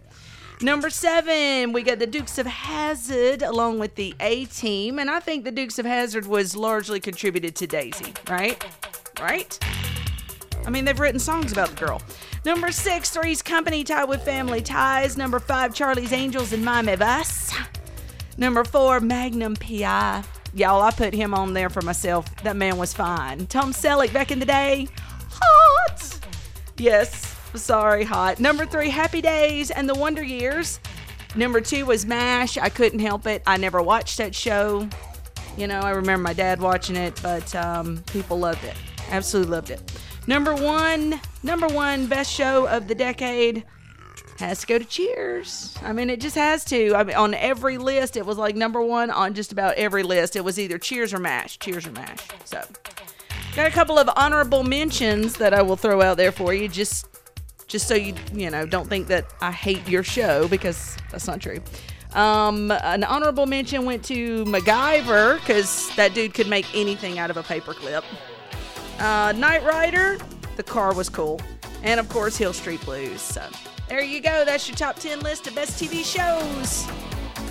Number 0.61 0.89
seven, 0.89 1.73
we 1.73 1.81
got 1.81 1.99
the 1.99 2.07
Dukes 2.07 2.37
of 2.37 2.45
Hazzard 2.45 3.41
along 3.41 3.79
with 3.79 3.95
the 3.95 4.15
A 4.19 4.45
Team, 4.45 4.99
and 4.99 5.09
I 5.09 5.19
think 5.19 5.43
the 5.43 5.51
Dukes 5.51 5.79
of 5.79 5.85
Hazzard 5.85 6.27
was 6.27 6.55
largely 6.55 6.99
contributed 6.99 7.55
to 7.57 7.67
Daisy, 7.67 8.13
right? 8.29 8.63
Right? 9.19 9.59
I 10.65 10.69
mean, 10.69 10.85
they've 10.85 10.99
written 10.99 11.19
songs 11.19 11.51
about 11.51 11.69
the 11.69 11.85
girl. 11.85 12.01
Number 12.45 12.71
six, 12.71 13.09
Three's 13.09 13.41
Company 13.41 13.83
tied 13.83 14.05
with 14.05 14.23
Family 14.23 14.61
Ties. 14.61 15.17
Number 15.17 15.39
five, 15.39 15.73
Charlie's 15.73 16.13
Angels 16.13 16.53
and 16.53 16.63
Mime 16.63 16.89
of 16.89 17.01
Us. 17.01 17.53
Number 18.37 18.63
four, 18.63 18.99
Magnum 18.99 19.55
PI. 19.55 20.23
Y'all, 20.53 20.81
I 20.81 20.91
put 20.91 21.13
him 21.13 21.33
on 21.33 21.53
there 21.53 21.69
for 21.69 21.81
myself. 21.81 22.35
That 22.43 22.55
man 22.55 22.77
was 22.77 22.93
fine. 22.93 23.47
Tom 23.47 23.71
Selleck 23.71 24.11
back 24.11 24.31
in 24.31 24.39
the 24.39 24.45
day. 24.45 24.87
Hot. 25.29 26.19
Yes, 26.77 27.37
sorry, 27.55 28.03
hot. 28.03 28.39
Number 28.39 28.65
three, 28.65 28.89
Happy 28.89 29.21
Days 29.21 29.71
and 29.71 29.87
the 29.87 29.95
Wonder 29.95 30.23
Years. 30.23 30.79
Number 31.35 31.61
two 31.61 31.85
was 31.85 32.05
MASH. 32.05 32.57
I 32.57 32.69
couldn't 32.69 32.99
help 32.99 33.27
it. 33.27 33.41
I 33.47 33.57
never 33.57 33.81
watched 33.81 34.17
that 34.17 34.35
show. 34.35 34.89
You 35.57 35.67
know, 35.67 35.79
I 35.79 35.91
remember 35.91 36.23
my 36.23 36.33
dad 36.33 36.59
watching 36.59 36.95
it, 36.95 37.17
but 37.21 37.53
um, 37.55 38.03
people 38.07 38.39
loved 38.39 38.63
it. 38.63 38.75
Absolutely 39.09 39.51
loved 39.51 39.69
it. 39.69 39.81
Number 40.27 40.53
one, 40.53 41.19
number 41.43 41.67
one 41.67 42.07
best 42.07 42.31
show 42.31 42.67
of 42.67 42.87
the 42.87 42.95
decade 42.95 43.65
has 44.37 44.61
to 44.61 44.67
go 44.67 44.77
to 44.77 44.85
Cheers. 44.85 45.75
I 45.83 45.93
mean, 45.93 46.09
it 46.09 46.19
just 46.19 46.35
has 46.35 46.65
to. 46.65 46.95
I 46.95 47.03
mean, 47.03 47.15
on 47.15 47.33
every 47.33 47.77
list, 47.77 48.17
it 48.17 48.25
was 48.25 48.37
like 48.37 48.55
number 48.55 48.81
one 48.81 49.09
on 49.09 49.33
just 49.33 49.51
about 49.51 49.75
every 49.75 50.03
list. 50.03 50.35
It 50.35 50.43
was 50.43 50.59
either 50.59 50.77
Cheers 50.77 51.13
or 51.13 51.19
MASH. 51.19 51.59
Cheers 51.59 51.87
or 51.87 51.91
MASH. 51.91 52.19
So, 52.45 52.61
got 53.55 53.67
a 53.67 53.71
couple 53.71 53.97
of 53.97 54.09
honorable 54.15 54.63
mentions 54.63 55.37
that 55.37 55.53
I 55.53 55.61
will 55.61 55.75
throw 55.75 56.01
out 56.01 56.17
there 56.17 56.31
for 56.31 56.53
you, 56.53 56.67
just 56.67 57.07
just 57.67 57.87
so 57.87 57.95
you 57.95 58.13
you 58.33 58.49
know 58.49 58.65
don't 58.65 58.89
think 58.89 59.07
that 59.07 59.25
I 59.41 59.51
hate 59.51 59.87
your 59.87 60.03
show 60.03 60.47
because 60.47 60.97
that's 61.11 61.27
not 61.27 61.39
true. 61.39 61.59
Um, 62.13 62.71
an 62.71 63.05
honorable 63.05 63.45
mention 63.45 63.85
went 63.85 64.03
to 64.05 64.43
MacGyver 64.45 65.39
because 65.39 65.95
that 65.95 66.13
dude 66.13 66.33
could 66.33 66.47
make 66.47 66.65
anything 66.75 67.19
out 67.19 67.29
of 67.29 67.37
a 67.37 67.43
paperclip. 67.43 68.03
Uh, 69.01 69.31
Knight 69.35 69.63
Rider, 69.63 70.19
the 70.57 70.63
car 70.63 70.93
was 70.93 71.09
cool, 71.09 71.41
and 71.81 71.99
of 71.99 72.07
course 72.07 72.37
Hill 72.37 72.53
Street 72.53 72.85
Blues. 72.85 73.19
So 73.19 73.43
there 73.89 74.01
you 74.01 74.21
go. 74.21 74.45
That's 74.45 74.67
your 74.69 74.75
top 74.75 74.97
ten 74.97 75.21
list 75.21 75.47
of 75.47 75.55
best 75.55 75.81
TV 75.81 76.05
shows 76.05 76.85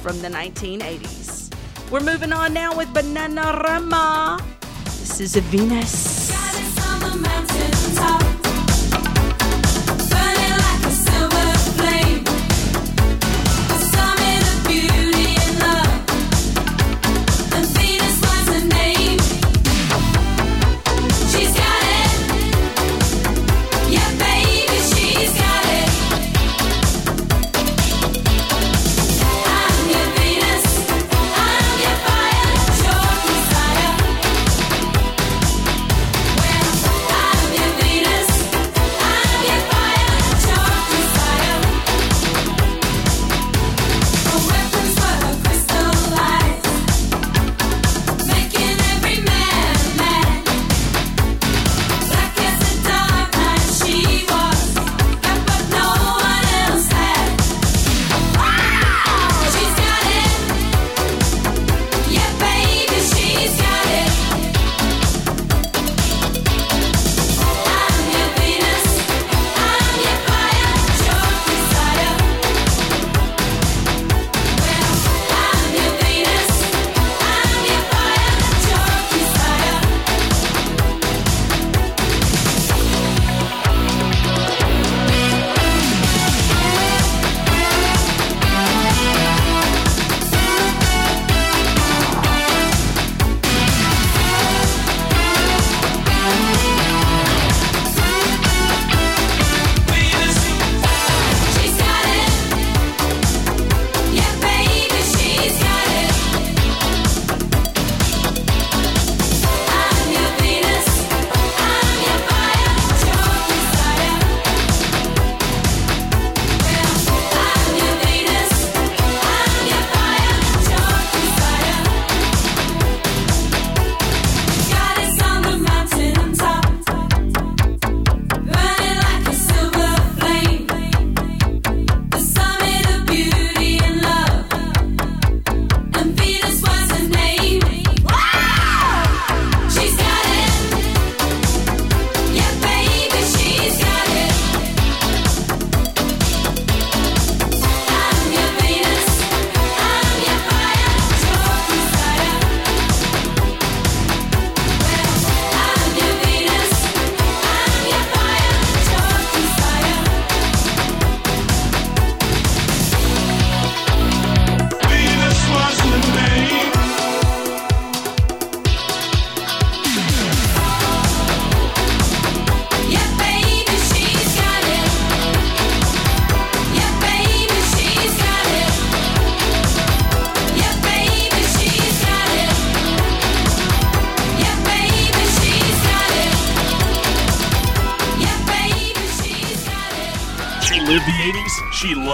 from 0.01 0.22
the 0.22 0.28
1980s. 0.28 1.53
We're 1.90 2.01
moving 2.01 2.32
on 2.32 2.55
now 2.55 2.76
with 2.76 2.86
Bananarama. 2.90 4.40
This 4.84 5.18
is 5.18 5.34
a 5.34 5.40
Venus. 5.40 6.30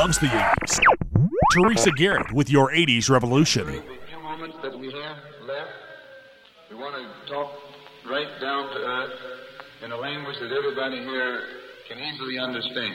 Loves 0.07 0.19
the 0.19 0.29
80s. 0.29 0.79
Teresa 1.53 1.91
Garrett 1.91 2.31
with 2.33 2.49
your 2.49 2.71
80s 2.71 3.11
revolution. 3.11 3.67
few 3.67 4.23
moments 4.23 4.57
that 4.63 4.79
we 4.79 4.87
have 4.87 5.17
left, 5.45 5.71
we 6.71 6.77
want 6.77 6.95
to 6.95 7.33
talk 7.33 7.51
right 8.09 8.29
down 8.41 8.73
to 8.73 8.79
earth 8.79 9.19
in 9.83 9.91
a 9.91 9.97
language 9.97 10.37
that 10.39 10.53
everybody 10.53 10.99
here 10.99 11.41
can 11.89 11.99
easily 11.99 12.39
understand. 12.39 12.95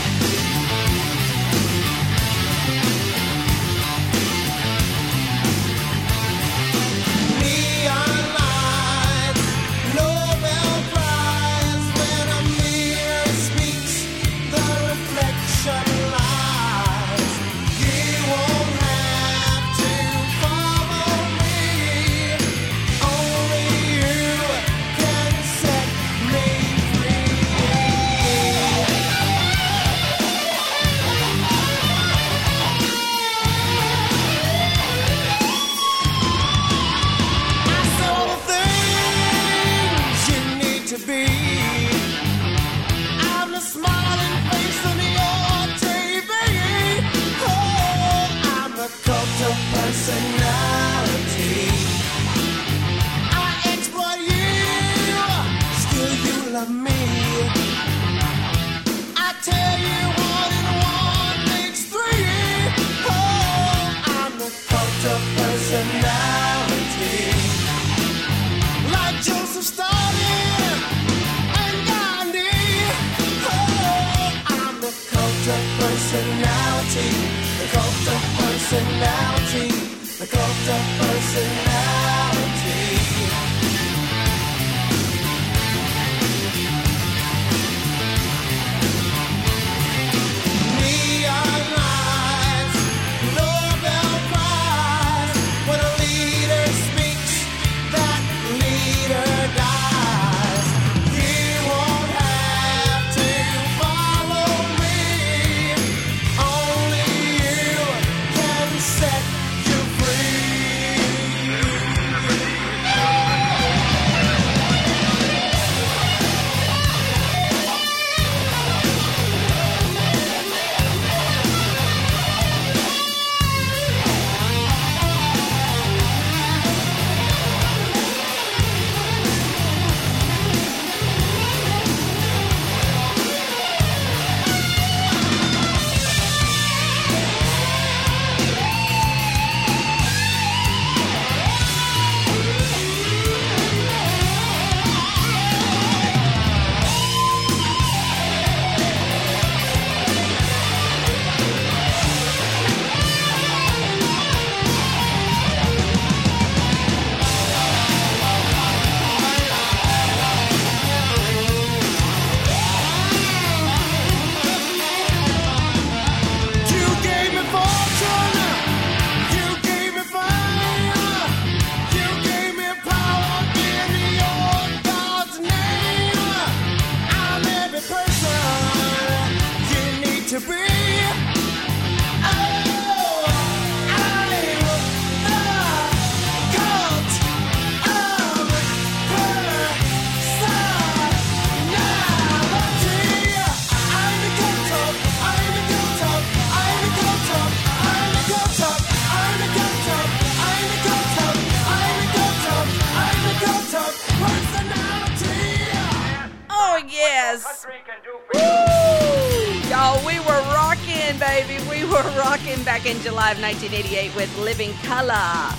Color. 214.91 215.55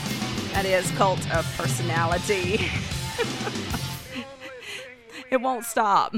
That 0.53 0.67
is 0.67 0.91
Cult 0.91 1.19
of 1.35 1.47
Personality. 1.57 2.69
it 5.31 5.41
won't 5.41 5.65
stop. 5.65 6.15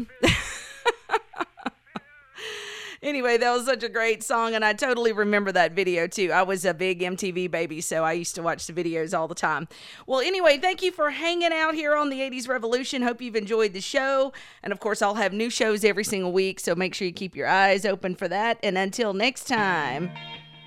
Anyway, 3.05 3.37
that 3.37 3.53
was 3.53 3.67
such 3.67 3.83
a 3.83 3.89
great 3.91 4.23
song, 4.23 4.55
and 4.55 4.65
I 4.65 4.73
totally 4.73 5.13
remember 5.13 5.53
that 5.53 5.73
video 5.73 6.07
too. 6.07 6.33
I 6.33 6.43
was 6.43 6.65
a 6.65 6.73
big 6.73 7.01
MTV 7.01 7.51
baby, 7.51 7.83
so 7.83 8.03
I 8.03 8.15
used 8.15 8.35
to 8.37 8.43
watch 8.43 8.67
the 8.67 8.73
videos 8.73 9.17
all 9.17 9.29
the 9.29 9.35
time. 9.35 9.69
Well, 10.07 10.21
anyway, 10.21 10.57
thank 10.57 10.83
you 10.83 10.91
for 10.91 11.11
hanging 11.11 11.53
out 11.53 11.75
here 11.75 11.95
on 11.95 12.09
the 12.09 12.21
80s 12.21 12.49
Revolution. 12.49 13.03
Hope 13.03 13.21
you've 13.21 13.37
enjoyed 13.37 13.75
the 13.75 13.83
show. 13.83 14.33
And 14.63 14.73
of 14.73 14.81
course, 14.81 15.03
I'll 15.03 15.17
have 15.17 15.35
new 15.35 15.51
shows 15.51 15.85
every 15.85 16.03
single 16.03 16.33
week, 16.33 16.59
so 16.59 16.75
make 16.75 16.95
sure 16.95 17.07
you 17.07 17.13
keep 17.13 17.37
your 17.37 17.47
eyes 17.47 17.85
open 17.85 18.15
for 18.15 18.27
that. 18.27 18.59
And 18.63 18.79
until 18.79 19.13
next 19.13 19.47
time, 19.47 20.11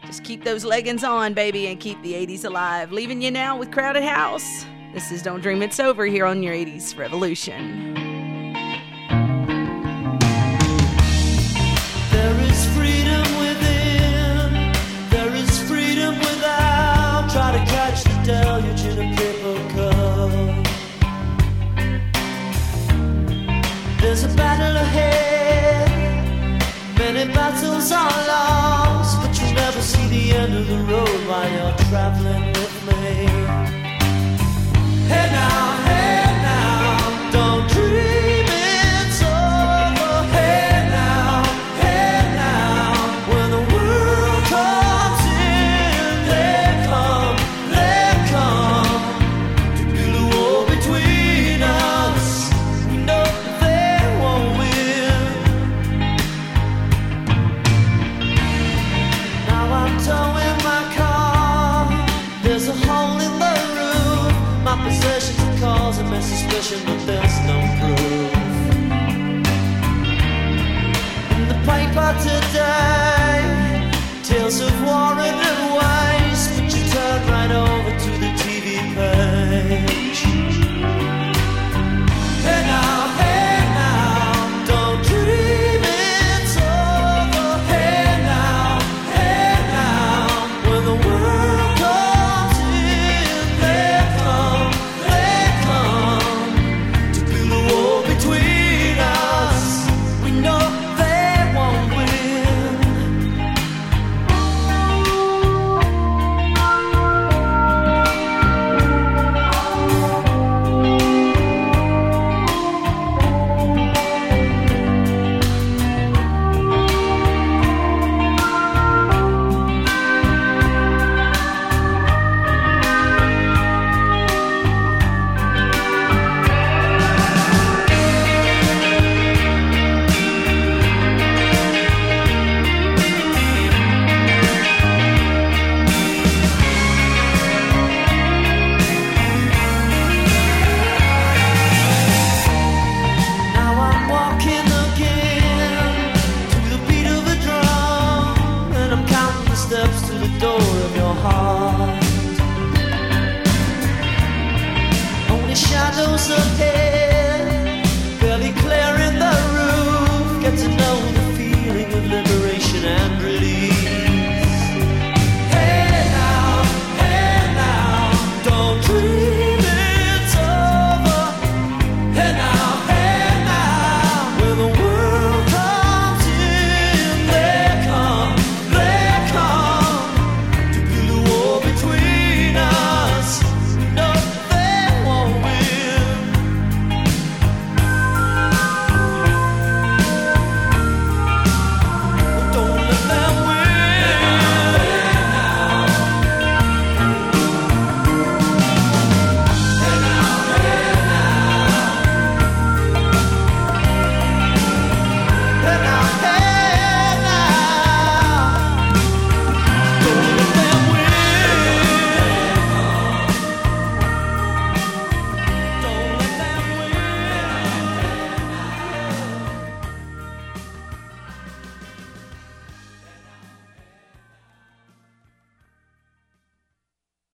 just 0.08 0.24
keep 0.24 0.44
those 0.46 0.64
leggings 0.64 1.04
on, 1.04 1.34
baby, 1.34 1.68
and 1.68 1.80
keep 1.82 2.02
the 2.02 2.14
80s 2.14 2.46
alive. 2.46 2.94
Leaving 2.94 3.22
you 3.22 3.30
now 3.30 3.58
with 3.58 3.72
Crowded 3.72 4.04
House. 4.04 4.66
This 4.94 5.12
is 5.12 5.22
Don't 5.22 5.42
Dream 5.42 5.62
It's 5.62 5.82
Over 5.82 6.06
here 6.06 6.26
on 6.26 6.42
your 6.42 6.54
80s 6.54 6.98
Revolution. 6.98 7.94
There 12.10 12.40
is 12.40 12.66
freedom 12.74 13.38
within. 13.38 14.72
There 15.10 15.36
is 15.36 15.60
freedom 15.68 16.18
without. 16.18 17.30
Try 17.30 17.52
to 17.52 17.66
catch 17.70 18.04
the 18.06 18.16
deluge 18.24 18.86
in 18.86 18.98
a 19.00 19.16
paper 19.18 19.58
cup. 19.76 20.32
There's 24.00 24.24
a 24.24 24.30
battle 24.38 24.78
ahead. 24.78 25.92
Many 26.98 27.26
battles 27.34 27.92
are 27.92 28.28
lost, 28.28 28.87
see 29.88 30.08
the 30.08 30.34
end 30.34 30.54
of 30.54 30.68
the 30.68 30.80
road 30.92 31.20
while 31.30 31.50
you're 31.50 31.78
traveling 31.88 32.48
with 32.48 32.76
me. 32.88 33.26
Hey 35.08 35.28
now, 35.32 35.86
hey 35.88 36.27
paper 71.98 72.20
today, 72.22 72.47